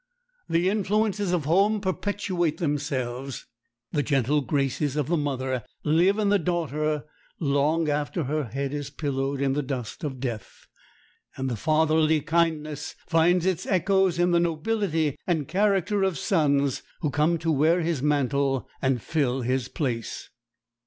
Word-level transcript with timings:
The 0.49 0.67
influences 0.67 1.31
of 1.31 1.45
home 1.45 1.79
perpetuate 1.79 2.57
themselves. 2.57 3.45
The 3.91 4.01
gentle 4.01 4.41
graces 4.41 4.95
of 4.95 5.09
the 5.09 5.15
mother 5.15 5.63
live 5.83 6.17
in 6.17 6.29
the 6.29 6.39
daughter 6.39 7.03
long 7.39 7.87
after 7.87 8.23
her 8.23 8.45
head 8.45 8.73
is 8.73 8.89
pillowed 8.89 9.39
in 9.41 9.53
the 9.53 9.61
dust 9.61 10.03
of 10.03 10.19
death; 10.19 10.65
and 11.37 11.51
the 11.51 11.55
fatherly 11.55 12.19
kindness 12.19 12.95
finds 13.05 13.45
its 13.45 13.67
echoes 13.67 14.17
in 14.17 14.31
the 14.31 14.39
nobility 14.39 15.19
and 15.27 15.47
character 15.47 16.01
of 16.01 16.17
sons 16.17 16.81
who 17.01 17.11
come 17.11 17.37
to 17.37 17.51
wear 17.51 17.81
his 17.81 18.01
mantle 18.01 18.67
and 18.81 19.03
fill 19.03 19.41
his 19.41 19.67
place. 19.67 20.31